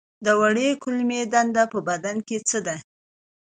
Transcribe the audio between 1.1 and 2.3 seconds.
دنده په بدن